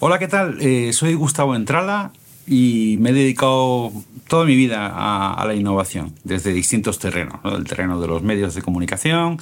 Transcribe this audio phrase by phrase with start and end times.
[0.00, 0.58] Hola, ¿qué tal?
[0.60, 2.12] Eh, soy Gustavo Entrala
[2.46, 3.90] y me he dedicado
[4.28, 8.62] toda mi vida a, la innovación, desde distintos terrenos, el terreno de los medios de
[8.62, 9.40] comunicación,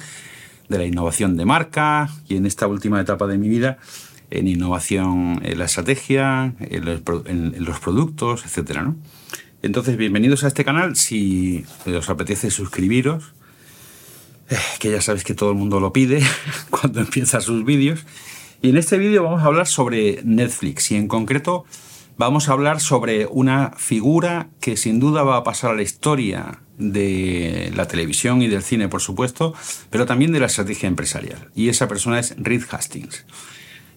[0.67, 3.77] de la innovación de marca y en esta última etapa de mi vida
[4.31, 6.85] en innovación en la estrategia, en
[7.63, 8.79] los, productos, etc.
[9.61, 10.95] Entonces, bienvenidos a este canal.
[10.95, 13.35] Si os apetece suscribiros,
[14.49, 16.23] eh, que ya sabéis que todo el mundo lo pide
[16.71, 18.07] cuando empieza sus vídeos.
[18.61, 21.65] Y en este vídeo vamos a hablar sobre Netflix y en concreto
[22.17, 26.59] vamos a hablar sobre una figura que sin duda va a pasar a la historia
[26.77, 29.53] de la televisión y del cine, por supuesto,
[29.91, 31.49] pero también de la estrategia empresarial.
[31.55, 33.25] Y esa persona es Reed Hastings.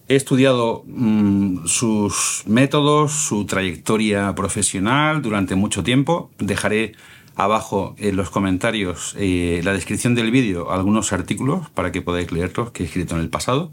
[0.09, 6.31] He estudiado mm, sus métodos, su trayectoria profesional durante mucho tiempo.
[6.39, 6.93] Dejaré
[7.37, 12.73] abajo en los comentarios eh, la descripción del vídeo algunos artículos para que podáis leerlos
[12.73, 13.73] que he escrito en el pasado.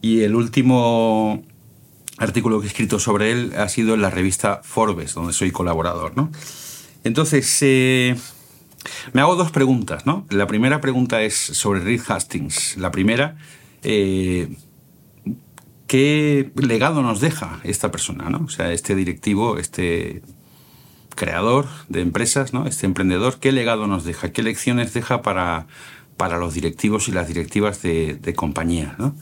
[0.00, 1.42] Y el último
[2.18, 6.16] artículo que he escrito sobre él ha sido en la revista Forbes, donde soy colaborador.
[6.16, 6.30] ¿no?
[7.04, 8.16] Entonces, eh,
[9.12, 10.06] me hago dos preguntas.
[10.06, 10.26] ¿no?
[10.30, 12.76] La primera pregunta es sobre Reed Hastings.
[12.76, 13.36] La primera,
[13.82, 14.56] eh,
[15.86, 18.30] ¿qué legado nos deja esta persona?
[18.30, 18.44] ¿no?
[18.46, 20.22] O sea, este directivo, este
[21.14, 22.66] creador de empresas, ¿no?
[22.66, 24.32] este emprendedor, ¿qué legado nos deja?
[24.32, 25.66] ¿Qué lecciones deja para,
[26.16, 28.98] para los directivos y las directivas de, de compañías?
[28.98, 29.14] ¿no?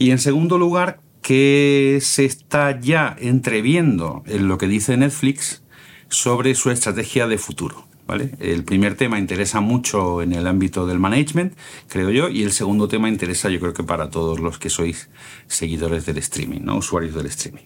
[0.00, 5.62] Y en segundo lugar, que se está ya entreviendo en lo que dice Netflix
[6.08, 7.86] sobre su estrategia de futuro.
[8.06, 8.30] ¿vale?
[8.40, 11.52] El primer tema interesa mucho en el ámbito del management,
[11.88, 15.10] creo yo, y el segundo tema interesa yo creo que para todos los que sois
[15.48, 16.78] seguidores del streaming, ¿no?
[16.78, 17.64] usuarios del streaming.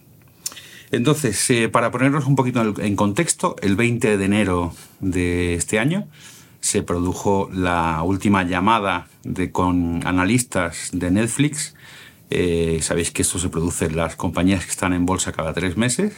[0.90, 6.08] Entonces, eh, para ponernos un poquito en contexto, el 20 de enero de este año
[6.58, 9.06] se produjo la última llamada
[9.52, 11.76] con analistas de Netflix
[12.30, 15.76] eh, sabéis que esto se produce en las compañías que están en bolsa cada tres
[15.76, 16.14] meses.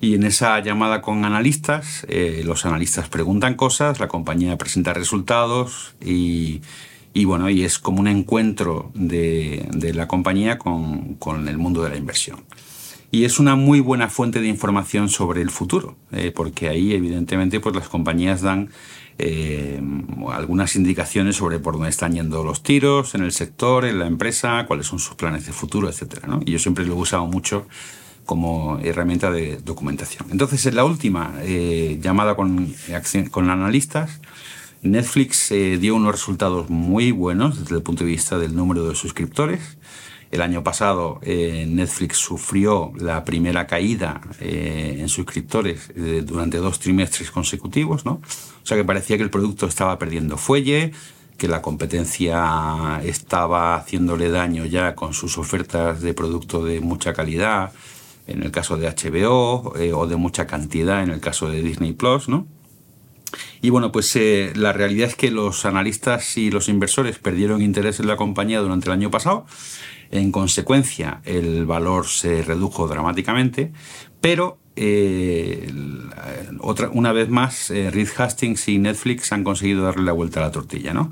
[0.00, 5.94] Y en esa llamada con analistas, eh, los analistas preguntan cosas, la compañía presenta resultados
[6.04, 6.60] y,
[7.24, 12.44] bueno, y es como un encuentro de, la compañía con, el mundo de la inversión.
[13.10, 17.58] Y es una muy buena fuente de información sobre el futuro, eh, porque ahí evidentemente
[17.60, 18.68] pues, las compañías dan
[19.18, 19.80] eh,
[20.30, 24.64] algunas indicaciones sobre por dónde están yendo los tiros en el sector, en la empresa,
[24.66, 26.24] cuáles son sus planes de futuro, etc.
[26.44, 27.66] Y yo siempre lo he usado mucho
[28.26, 30.26] como herramienta de documentación.
[30.30, 32.74] Entonces, en la última eh, llamada con,
[33.30, 34.20] con analistas,
[34.82, 38.94] Netflix eh, dio unos resultados muy buenos desde el punto de vista del número de
[38.94, 39.78] suscriptores.
[40.30, 46.80] El año pasado eh, Netflix sufrió la primera caída eh, en suscriptores eh, durante dos
[46.80, 48.14] trimestres consecutivos, ¿no?
[48.14, 50.92] O sea que parecía que el producto estaba perdiendo fuelle,
[51.38, 57.72] que la competencia estaba haciéndole daño ya con sus ofertas de producto de mucha calidad,
[58.26, 62.28] en el caso de HBO, o de mucha cantidad en el caso de Disney Plus,
[62.28, 62.48] ¿no?
[63.60, 64.18] Y bueno, pues
[64.54, 68.86] la realidad es que los analistas y los inversores perdieron interés en la compañía durante
[68.86, 69.46] el año pasado
[70.10, 73.72] en consecuencia, el valor se redujo dramáticamente,
[74.20, 75.72] pero eh,
[76.60, 80.44] otra, una vez más, eh, Reed Hastings y Netflix han conseguido darle la vuelta a
[80.44, 80.92] la tortilla.
[80.92, 81.10] ¿no?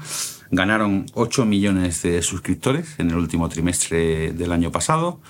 [0.51, 5.21] Ganaron 8 millones de suscriptores en el último trimestre del año pasado.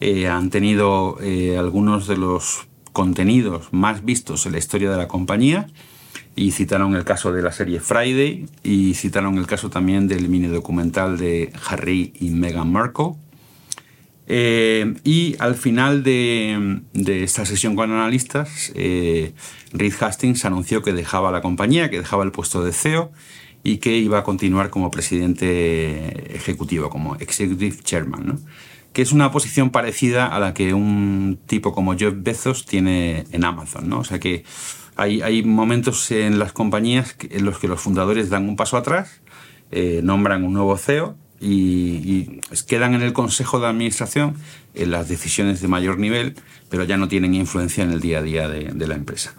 [0.00, 1.18] Eh, han tenido
[1.58, 5.66] algunos de los contenidos más vistos en la historia de la compañía
[6.38, 10.46] y citaron el caso de la serie Friday y citaron el caso también del mini
[10.46, 13.14] documental de Harry y Meghan Markle.
[14.28, 19.32] Eh, y al final de, esta sesión con analistas, eh,
[19.72, 23.10] Reed Hastings anunció que dejaba la compañía, que dejaba el puesto de CEO
[23.64, 28.38] y que iba a continuar como presidente ejecutivo, como executive chairman,
[28.98, 33.44] que es una posición parecida a la que un tipo como Jeff Bezos tiene en
[33.44, 33.88] Amazon.
[33.88, 34.00] ¿no?
[34.00, 34.42] O sea que
[34.96, 39.20] hay, momentos en las compañías en los que los fundadores dan un paso atrás,
[39.70, 44.34] eh, nombran un nuevo CEO y, quedan en el consejo de administración
[44.74, 46.34] en las decisiones de mayor nivel,
[46.68, 49.32] pero ya no tienen influencia en el día a día de, la empresa.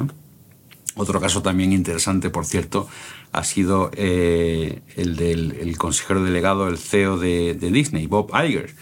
[0.95, 2.87] Otro caso también interesante, por cierto,
[3.33, 8.73] ha sido eh, el del consejero delegado, el CEO de, de, Disney, Bob Iger,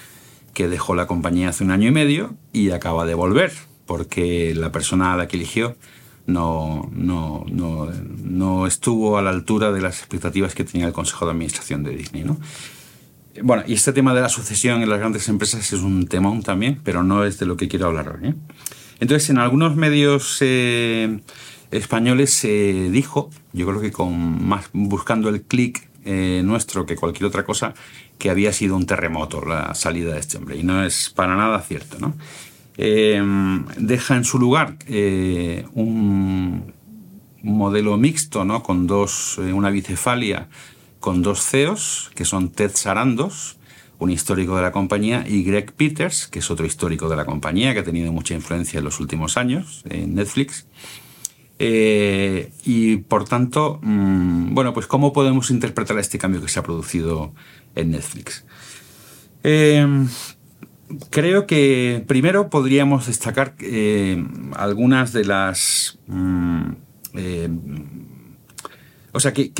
[0.58, 3.54] que dejó la compañía hace un año y medio y acaba de volver,
[3.86, 5.76] porque la persona a la que eligió
[6.26, 7.92] no, no, no,
[8.24, 11.92] no, estuvo a la altura de las expectativas que tenía el Consejo de Administración de
[11.92, 12.24] Disney.
[12.24, 12.40] ¿no?
[13.44, 16.82] Bueno, y este tema de la sucesión en las grandes empresas es un temón también,
[16.84, 18.30] pero no es de lo que quiero hablar hoy.
[18.30, 18.34] ¿eh?
[19.00, 21.20] Entonces, en algunos medios eh,
[21.70, 27.26] españoles se dijo, yo creo que con más buscando el clic eh, nuestro que cualquier
[27.26, 27.74] otra cosa
[28.18, 30.56] que había sido un terremoto la salida de este hombre.
[30.56, 31.98] Y no es para nada cierto.
[32.00, 32.16] ¿no?
[32.78, 33.22] Eh,
[33.78, 36.74] deja en su lugar eh, un
[37.44, 38.64] modelo mixto, ¿no?
[38.64, 40.48] con dos, una bicefalia
[41.02, 43.58] con dos CEOs, que son Ted Sarandos,
[44.00, 47.74] un histórico de la compañía, y Greg Peters, que es otro histórico de la compañía,
[47.74, 50.68] que ha tenido mucha influencia en los últimos años en Netflix.
[51.60, 56.64] Eh, y por tanto, mm, bueno, pues cómo podemos interpretar este cambio que se ha
[56.64, 57.34] producido
[57.76, 58.46] en Netflix.
[59.44, 60.08] Em,
[61.10, 64.24] creo que primero podríamos destacar eh,
[64.56, 66.00] algunas de las...
[66.08, 66.72] Mm,
[67.16, 67.50] eh,
[69.14, 69.52] o sea, que,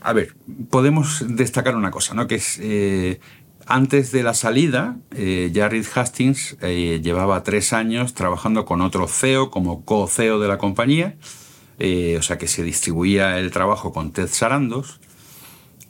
[0.00, 0.34] a ver,
[0.70, 2.26] podemos destacar una cosa, ¿no?
[2.26, 2.60] Que es,
[3.64, 10.40] antes de la salida, Jared Hastings llevaba tres años trabajando con otro CEO como co-CEO
[10.40, 11.14] de la compañía,
[11.78, 15.00] eh, o sea que se distribuía el trabajo con Ted Sarandos,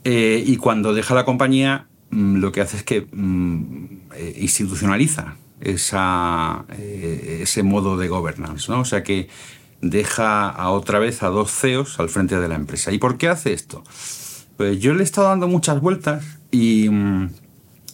[0.05, 3.85] eh, y cuando deja la compañía mm, lo que hace es que mm,
[4.15, 8.81] eh, institucionaliza esa, ese modo de governance, ¿no?
[8.81, 9.29] o sea que
[9.81, 12.93] deja a otra vez a dos CEOs al frente de la empresa.
[12.93, 13.83] ¿Y por qué hace esto?
[14.57, 17.31] Pues yo le he estado dando muchas vueltas y, mm,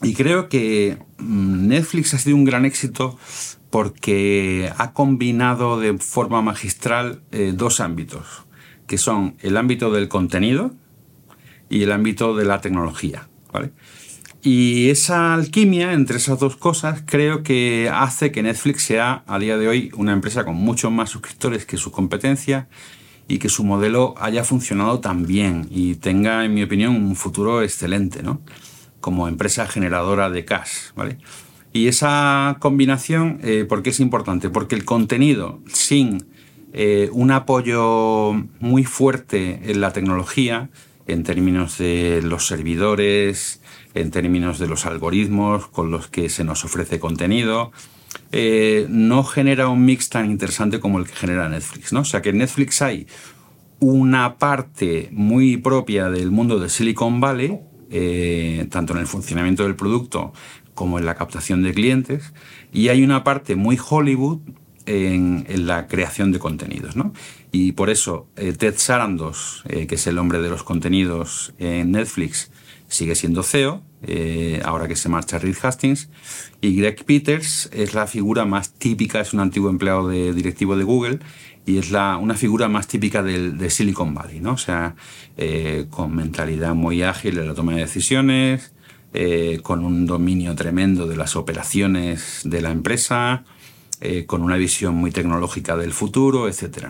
[0.03, 3.19] y creo que Netflix ha sido un gran éxito
[3.71, 8.45] porque ha combinado de forma magistral eh, dos ámbitos,
[8.87, 10.73] que son el ámbito del contenido
[11.69, 13.29] y el ámbito de la tecnología.
[14.43, 19.59] Y esa alquimia entre esas dos cosas creo que hace que Netflix sea a día
[19.59, 22.69] de hoy una empresa con muchos más suscriptores que su competencia
[23.29, 27.63] y que su modelo haya funcionado tan bien y tenga, en mi opinión, un futuro
[27.63, 28.41] excelente, ¿no?
[29.01, 31.19] Como empresa generadora de cash, ¿vale?
[31.73, 34.51] Y esa combinación, eh, ¿por qué es importante?
[34.51, 36.27] Porque el contenido sin
[36.73, 40.71] eh, un apoyo muy fuerte en la tecnología,
[41.07, 43.61] en términos de los servidores,
[43.95, 47.71] en términos de los algoritmos con los que se nos ofrece contenido,
[48.33, 51.93] eh, no genera un mix tan interesante como el que genera Netflix.
[51.93, 52.01] ¿no?
[52.01, 53.07] O sea que en Netflix hay
[53.79, 57.61] una parte muy propia del mundo de Silicon Valley,
[58.69, 60.33] tanto en el funcionamiento del producto
[60.75, 62.33] como en la captación de clientes,
[62.73, 64.41] y hay una parte muy Hollywood
[64.87, 66.97] en, la creación de contenidos.
[66.97, 67.13] ¿no?
[67.53, 71.93] Y por eso eh, Ted Sarandos, eh, que es el hombre de los contenidos en
[71.93, 72.51] Netflix,
[72.89, 76.09] sigue siendo CEO, eh, ahora que se marcha Reed Hastings,
[76.61, 80.85] y Greg Peters es la figura más típica, es un antiguo empleado de, directivo de
[80.85, 81.21] Google,
[81.67, 84.53] y es la, una figura más típica del, de Silicon Valley, ¿no?
[84.53, 84.97] o sea,
[85.91, 88.73] con mentalidad muy ágil en la toma de decisiones,
[89.13, 93.43] eh, con un dominio tremendo de las operaciones de la empresa,
[94.01, 96.87] eh, con una visión muy tecnológica del futuro, etc.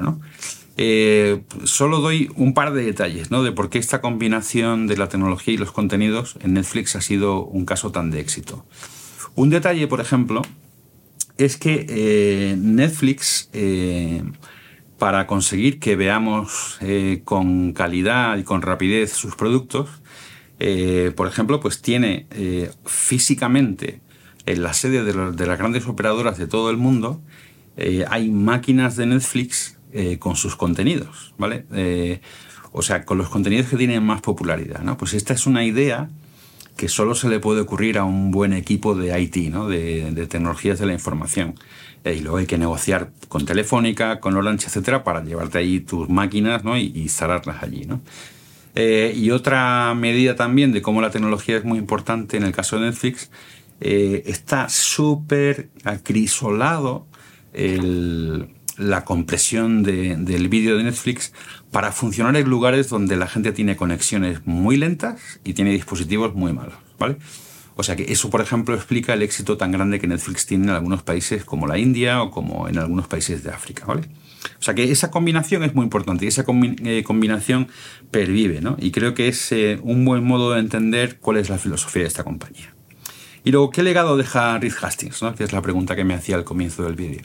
[0.76, 3.42] Eh, solo doy un par de detalles ¿no?
[3.42, 7.42] de por qué esta combinación de la tecnología y los contenidos en Netflix ha sido
[7.42, 8.66] un caso tan de éxito.
[9.34, 10.42] Un detalle, por ejemplo,
[11.38, 13.48] es que Netflix,
[14.98, 16.78] para conseguir que veamos
[17.24, 19.88] con calidad y con rapidez sus productos,
[20.62, 24.02] eh, por ejemplo, pues tiene eh, físicamente
[24.44, 25.14] en la sede de,
[25.46, 27.22] las grandes operadoras de todo el mundo,
[27.78, 29.76] eh, hay máquinas de Netflix
[30.20, 31.64] con sus contenidos, ¿vale?
[32.70, 34.96] o sea, con los contenidos que tienen más popularidad, ¿no?
[34.96, 36.08] Pues esta es una idea
[36.76, 39.66] que solo se le puede ocurrir a un buen equipo de IT, ¿no?
[39.66, 41.56] de, tecnologías de la información.
[42.04, 46.62] y luego hay que negociar con Telefónica, con Orange, etcétera, para llevarte ahí tus máquinas
[46.62, 46.76] ¿no?
[46.78, 47.84] y, y instalarlas allí.
[47.84, 48.00] ¿no?
[48.74, 52.78] Eh, y otra medida también de cómo la tecnología es muy importante en el caso
[52.78, 53.30] de Netflix,
[53.80, 57.06] eh, está súper acrisolado
[58.76, 61.32] la compresión del vídeo de Netflix
[61.72, 66.52] para funcionar en lugares donde la gente tiene conexiones muy lentas y tiene dispositivos muy
[66.52, 67.16] malos, ¿vale?
[67.76, 70.70] O sea que eso, por ejemplo, explica el éxito tan grande que Netflix tiene en
[70.70, 74.02] algunos países como la India o como en algunos países de África, ¿vale?
[74.58, 77.68] O sea que esa combinación es muy importante y esa eh, combinación
[78.10, 78.76] pervive, ¿no?
[78.78, 82.08] Y creo que es eh, un buen modo de entender cuál es la filosofía de
[82.08, 82.74] esta compañía.
[83.44, 85.22] Y luego, ¿qué legado deja Reed Hastings?
[85.22, 85.34] ¿no?
[85.34, 87.22] Que es la pregunta que me hacía al comienzo del vídeo.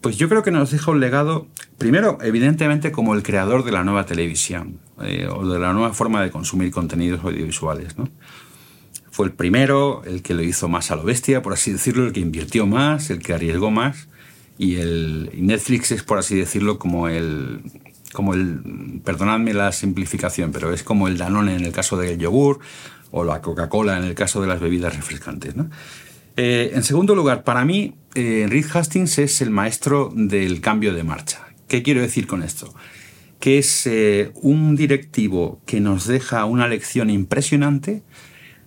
[0.00, 1.46] Pues yo creo que nos deja un legado,
[1.78, 6.22] primero, evidentemente, como el creador de la nueva televisión eh, o de la nueva forma
[6.22, 7.96] de consumir contenidos audiovisuales.
[7.96, 8.08] ¿no?
[9.10, 12.12] Fue el primero, el que lo hizo más a lo bestia, por así decirlo, el
[12.12, 14.08] que invirtió más, el que arriesgó más
[14.58, 17.60] y el Netflix es, por así decirlo, como el,
[18.12, 22.60] como el, perdonadme la simplificación, pero es como el Danone en el caso del yogur
[23.10, 25.54] o la Coca-Cola en el caso de las bebidas refrescantes.
[26.36, 31.04] Eh, en segundo lugar, para mí, eh, Reed Hastings es el maestro del cambio de
[31.04, 31.46] marcha.
[31.68, 32.74] ¿Qué quiero decir con esto?
[33.44, 38.02] que es eh, un directivo que nos deja una lección impresionante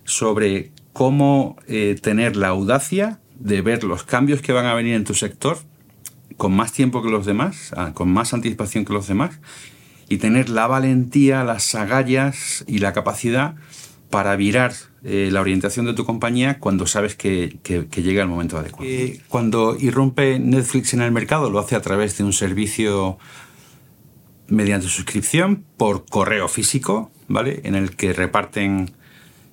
[0.04, 5.02] sobre cómo eh, tener la audacia de ver los cambios que van a venir en
[5.02, 5.58] tu sector
[6.36, 9.38] con más tiempo que los demás, ah, con más anticipación que los demás,
[10.08, 13.56] y tener la valentía, las agallas y la capacidad
[14.10, 14.72] para virar
[15.04, 17.58] eh, la orientación de tu compañía cuando sabes que,
[17.94, 18.90] llega el momento adecuado.
[18.90, 23.18] Eh, cuando irrumpe Netflix en el mercado, lo hace a través de un servicio
[24.48, 27.60] mediante suscripción por correo físico, ¿vale?
[27.64, 28.92] En el que reparten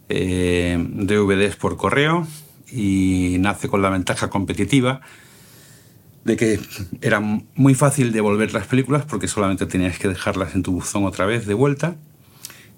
[0.08, 2.26] eh, DVDs por correo
[2.72, 5.02] y nace con la ventaja competitiva
[6.26, 6.60] de que
[7.02, 11.26] era muy fácil devolver las películas porque solamente tenías que dejarlas en tu buzón otra
[11.26, 11.96] vez de vuelta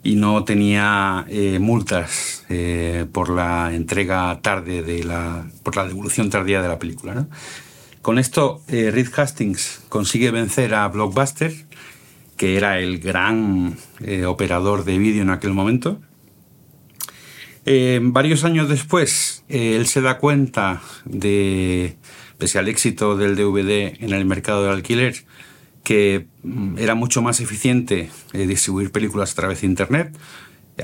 [0.04, 6.30] y no tenía eh, multas eh, por la entrega tarde de la por la devolución
[6.30, 7.28] tardía de la película.
[8.02, 11.54] Con esto, eh, Reed Hastings consigue vencer a Blockbuster,
[12.38, 13.78] que era el gran
[14.28, 16.00] operador de vídeo en aquel momento.
[18.02, 21.98] varios años después, él se da cuenta de,
[22.38, 25.16] pese al éxito del DVD en el mercado del alquiler,
[25.84, 30.18] que mm, era mucho más eficiente eh, distribuir películas a través de Internet.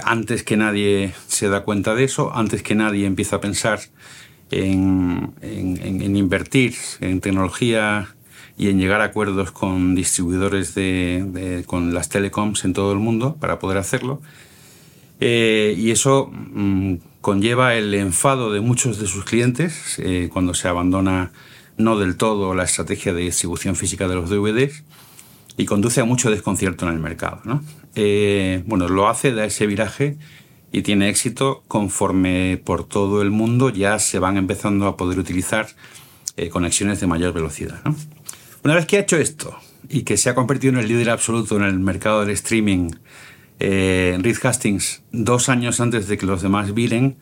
[0.04, 3.80] Antes que nadie se da cuenta de eso, antes que nadie empieza a pensar
[4.50, 5.34] en,
[6.16, 8.16] invertir en tecnología
[8.58, 13.36] y en llegar a acuerdos con distribuidores de, con las telecoms en todo el mundo
[13.40, 14.22] para poder hacerlo.
[15.20, 20.68] Eh, y eso mm, conlleva el enfado de muchos de sus clientes eh, cuando se
[20.68, 21.32] abandona
[21.78, 24.84] no del todo la estrategia de distribución física de los DVDs
[25.56, 27.42] y conduce a mucho desconcierto en el mercado.
[27.96, 30.18] Eh, bueno, lo hace, da ese viraje
[30.74, 35.68] y tiene éxito conforme por todo el mundo ya se van empezando a poder utilizar
[36.36, 37.80] eh, conexiones de mayor velocidad.
[38.66, 41.56] Una vez que ha hecho esto y que se ha convertido en el líder absoluto
[41.56, 42.90] en el mercado del streaming,
[43.66, 47.16] eh, Reed Hastings, dos años antes de que los demás viren,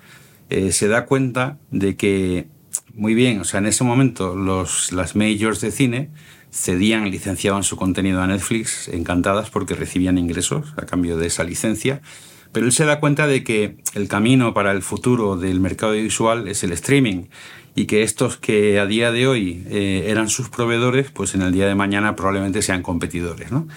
[0.49, 2.47] eh, se da cuenta de que
[2.95, 6.09] muy bien, o sea, en ese momento los, las majors de cine
[6.51, 12.01] cedían, licenciaban su contenido a Netflix encantadas porque recibían ingresos a cambio de esa licencia.
[12.51, 16.47] Pero él se da cuenta de que el camino para el futuro del mercado visual
[16.47, 17.25] es el streaming
[17.75, 21.53] y que estos que a día de hoy eh, eran sus proveedores, pues en el
[21.53, 23.51] día de mañana probablemente sean competidores.
[23.51, 23.67] ¿no?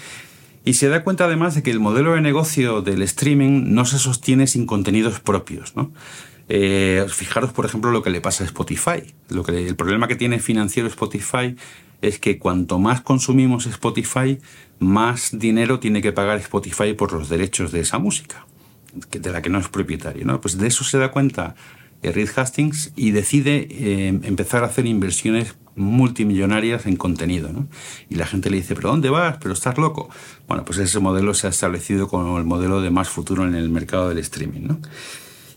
[0.65, 3.99] Y se da cuenta además de que el modelo de negocio del streaming no se
[3.99, 5.77] sostiene sin contenidos propios.
[5.77, 5.93] ¿no?
[6.49, 9.15] Eh, fijaros, por ejemplo, lo que le pasa a Spotify.
[9.29, 11.57] Lo que, el problema que tiene financiero Spotify
[12.01, 14.39] es que cuanto más consumimos Spotify,
[14.79, 18.47] más dinero tiene que pagar Spotify por los derechos de esa música,
[19.11, 20.25] de la que no es propietario.
[20.25, 20.41] ¿no?
[20.41, 21.55] Pues de eso se da cuenta
[22.03, 27.53] eh, Reed Hastings y decide eh, empezar a hacer inversiones multimillonarias en contenido.
[27.53, 27.67] ¿no?
[28.09, 29.39] Y la gente le dice, ¿pero dónde vas?
[29.41, 30.09] ¿Pero estás loco?
[30.47, 33.69] Bueno, pues ese modelo se ha establecido como el modelo de más futuro en el
[33.69, 34.63] mercado del streaming.
[34.63, 34.79] ¿no?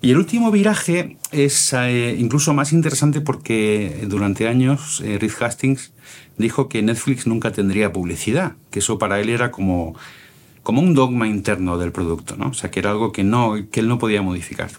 [0.01, 5.91] Y el último viraje es eh, incluso más interesante porque durante años eh, Reed Hastings
[6.37, 9.95] dijo que Netflix nunca tendría publicidad, que eso para él era como,
[10.61, 12.49] como un dogma interno del producto, ¿no?
[12.49, 14.69] o sea, que era algo que, no, que él no podía modificar.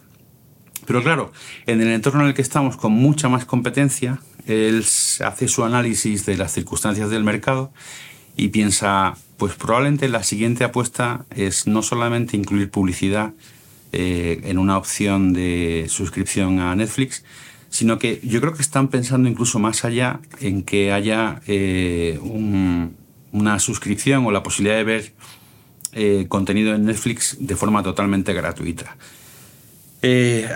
[0.86, 1.32] Pero claro,
[1.66, 4.84] en el entorno en el que estamos con mucha más competencia, él
[5.20, 7.72] hace su análisis de las circunstancias del mercado
[8.36, 13.32] y piensa, pues probablemente la siguiente apuesta es no solamente incluir publicidad,
[13.90, 17.24] eh, en una opción de suscripción a Netflix,
[17.70, 23.58] sino que yo creo que están pensando incluso más allá en que haya eh, una
[23.60, 25.12] suscripción o la posibilidad de ver
[25.92, 28.94] eh, contenido en Netflix de forma totalmente gratuita.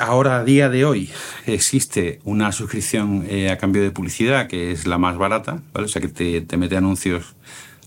[0.01, 1.11] Ahora, a día de hoy,
[1.47, 5.87] existe una suscripción a cambio de publicidad que es la más barata, ¿vale?
[5.87, 7.35] o sea que te, te mete anuncios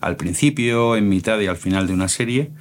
[0.01, 2.51] al principio, en mitad y al final de una serie.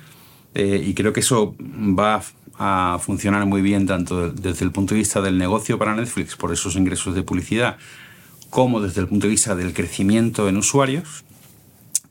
[0.54, 2.22] y creo que eso va
[2.58, 6.52] a funcionar muy bien tanto desde el punto de vista del negocio para Netflix por
[6.52, 7.76] esos ingresos de publicidad
[8.50, 11.24] como desde el punto de vista del crecimiento en usuarios.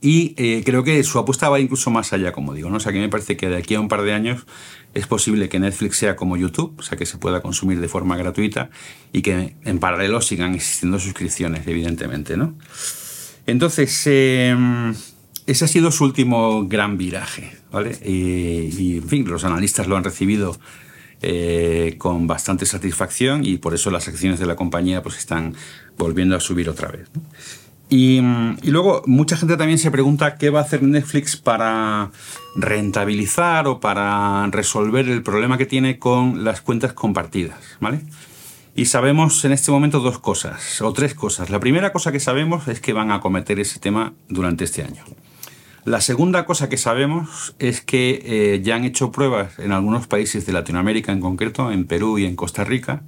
[0.04, 2.70] Y eh, creo que su apuesta va incluso más allá, como digo.
[2.70, 2.76] ¿no?
[2.76, 4.46] O sea, que me parece que de aquí a un par de años
[4.94, 8.18] es posible que Netflix sea como YouTube, o sea, que se pueda consumir de forma
[8.18, 8.70] gratuita
[9.14, 12.36] y que en paralelo sigan existiendo suscripciones, evidentemente.
[12.36, 12.54] ¿no?
[13.48, 14.94] Entonces, em,
[15.48, 17.98] ese ha sido su último gran viraje, ¿vale?
[18.04, 20.60] Y, en fin, los analistas lo han recibido
[21.22, 25.56] eh, con bastante satisfacción y por eso las acciones de la compañía pues están
[25.98, 27.10] volviendo a subir otra vez.
[27.90, 28.22] Y,
[28.64, 32.12] luego mucha gente también se pregunta qué va a hacer Netflix para
[32.56, 38.02] rentabilizar o para resolver el problema que tiene con las cuentas compartidas, ¿vale?
[38.76, 41.52] Y sabemos en este momento dos cosas, o tres cosas.
[41.52, 45.04] La primera cosa que sabemos es que van a cometer ese tema durante este año.
[45.86, 50.46] La segunda cosa que sabemos es que eh, ya han hecho pruebas en algunos países
[50.46, 53.04] de Latinoamérica en concreto, en Perú y en Costa Rica,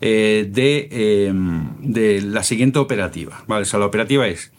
[0.00, 1.32] eh, de,
[1.80, 3.44] de, la siguiente operativa.
[3.46, 3.62] ¿vale?
[3.62, 4.52] O sea, la operativa es,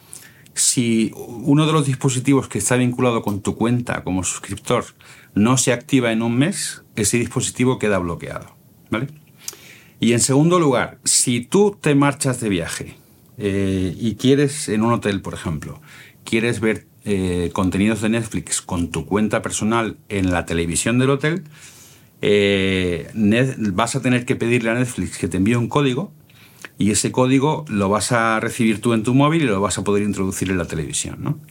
[0.54, 4.86] si uno de los dispositivos que está vinculado con tu cuenta como suscriptor
[5.34, 8.56] no se activa en un mes, ese dispositivo queda bloqueado.
[8.90, 9.08] ¿vale?
[10.00, 12.96] Y en segundo lugar, si tú te marchas de viaje
[13.38, 15.82] eh, y quieres, en un hotel, por ejemplo,
[16.24, 21.44] quieres ver eh, contenidos de Netflix con tu cuenta personal en la televisión del hotel,
[22.22, 23.10] eh,
[23.74, 26.12] vas a tener que pedirle a Netflix que te envíe un código
[26.78, 29.84] y ese código lo vas a recibir tú en tu móvil y lo vas a
[29.84, 31.42] poder introducir en la televisión.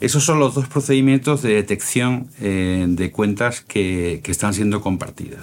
[0.00, 5.42] Esos son los dos procedimientos de detección de cuentas que, están siendo compartidas.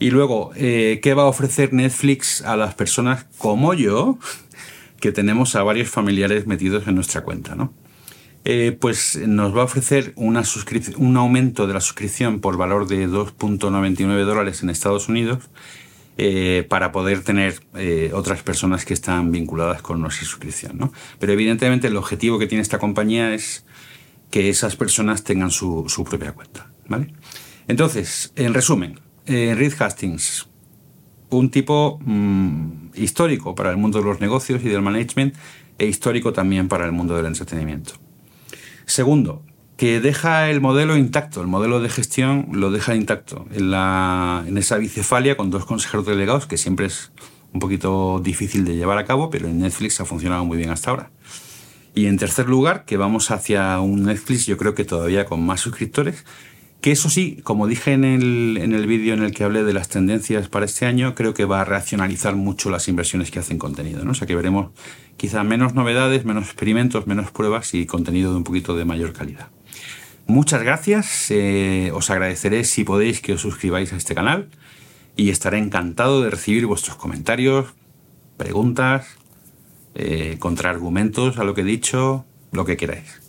[0.00, 4.18] Y luego, eh, ¿qué va a ofrecer Netflix a las personas como yo,
[4.98, 7.54] que tenemos a varios familiares metidos en nuestra cuenta?
[8.44, 10.42] Eh, pues nos va a ofrecer una
[10.96, 15.50] un aumento de la suscripción por valor de 2.99 dólares en Estados Unidos
[16.16, 17.60] eh, para poder tener
[18.14, 20.78] otras personas que están vinculadas con nuestra suscripción.
[20.78, 20.92] ¿no?
[21.18, 23.64] Pero evidentemente el objetivo que tiene esta compañía es
[24.30, 26.70] que esas personas tengan su, propia cuenta.
[26.88, 27.12] ¿vale?
[27.68, 30.48] Entonces, en resumen, eh, Reed Hastings,
[31.30, 35.34] un tipo mm, histórico para el mundo de los negocios y del management
[35.78, 37.92] e histórico también para el mundo del entretenimiento.
[38.90, 39.44] Segundo,
[39.76, 44.58] que deja el modelo intacto, el modelo de gestión lo deja intacto en, la, en
[44.58, 47.12] esa bicefalia con dos consejeros delegados, que siempre es
[47.52, 50.90] un poquito difícil de llevar a cabo, pero en Netflix ha funcionado muy bien hasta
[50.90, 51.12] ahora.
[51.94, 55.60] Y en tercer lugar, que vamos hacia un Netflix, yo creo que todavía con más
[55.60, 56.24] suscriptores,
[56.80, 59.72] que eso sí, como dije en el, en el vídeo en el que hablé de
[59.72, 63.58] las tendencias para este año, creo que va a racionalizar mucho las inversiones que hacen
[63.58, 64.04] contenido.
[64.04, 64.12] ¿no?
[64.12, 64.70] O sea que veremos
[65.16, 69.48] quizá menos novedades, menos experimentos, menos pruebas y contenido de un poquito de mayor calidad.
[70.26, 74.48] Muchas gracias, eh, os agradeceré si podéis que os suscribáis a este canal
[75.16, 77.74] y estaré encantado de recibir vuestros comentarios,
[78.36, 79.18] preguntas,
[79.94, 83.20] eh, contraargumentos a lo que he dicho, lo que queráis.